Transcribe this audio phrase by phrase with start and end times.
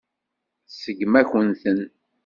[0.69, 1.79] Tseggem-akent-ten.